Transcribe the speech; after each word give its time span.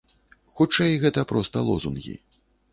Хутчэй 0.59 0.97
гэта 1.05 1.27
проста 1.35 1.65
лозунгі. 1.71 2.19